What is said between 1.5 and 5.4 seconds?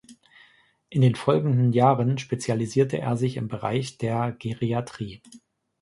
Jahren spezialisierte er sich im Bereich der Geriatrie.